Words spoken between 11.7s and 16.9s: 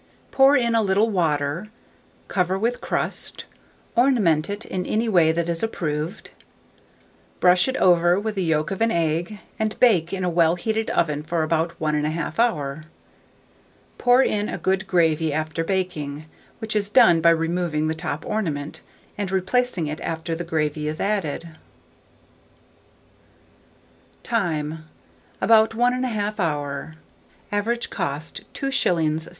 1 1/2 hour. Pour in a good gravy after baking, which is